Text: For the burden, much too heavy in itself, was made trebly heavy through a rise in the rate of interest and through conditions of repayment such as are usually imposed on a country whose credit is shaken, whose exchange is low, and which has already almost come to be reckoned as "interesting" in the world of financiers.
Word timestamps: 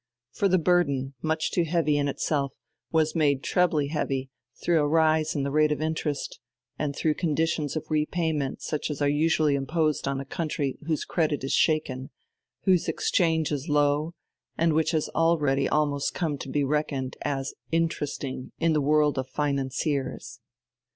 For 0.31 0.47
the 0.47 0.57
burden, 0.57 1.13
much 1.21 1.51
too 1.51 1.63
heavy 1.63 1.95
in 1.95 2.07
itself, 2.07 2.53
was 2.91 3.13
made 3.13 3.43
trebly 3.43 3.89
heavy 3.89 4.31
through 4.63 4.79
a 4.79 4.87
rise 4.87 5.35
in 5.35 5.43
the 5.43 5.51
rate 5.51 5.71
of 5.71 5.79
interest 5.79 6.39
and 6.79 6.95
through 6.95 7.13
conditions 7.13 7.75
of 7.75 7.85
repayment 7.91 8.63
such 8.63 8.89
as 8.89 8.99
are 8.99 9.07
usually 9.07 9.53
imposed 9.53 10.07
on 10.07 10.19
a 10.19 10.25
country 10.25 10.79
whose 10.87 11.05
credit 11.05 11.43
is 11.43 11.53
shaken, 11.53 12.09
whose 12.63 12.87
exchange 12.87 13.51
is 13.51 13.69
low, 13.69 14.15
and 14.57 14.73
which 14.73 14.89
has 14.89 15.07
already 15.09 15.69
almost 15.69 16.15
come 16.15 16.35
to 16.39 16.49
be 16.49 16.63
reckoned 16.63 17.15
as 17.21 17.53
"interesting" 17.71 18.53
in 18.57 18.73
the 18.73 18.81
world 18.81 19.19
of 19.19 19.29
financiers. 19.29 20.39